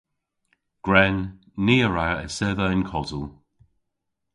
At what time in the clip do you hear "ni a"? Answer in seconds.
1.65-1.87